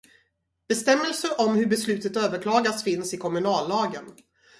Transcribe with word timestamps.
Bestämmelser 0.67 1.29
om 1.41 1.55
hur 1.55 1.65
beslutet 1.67 2.17
överklagas 2.17 2.83
finns 2.83 3.13
i 3.13 3.17
kommunallagen. 3.17 4.05